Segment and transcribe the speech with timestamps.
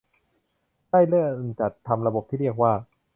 [0.89, 2.73] ได้เริ่มจัดทำระบบที่เรียกว่า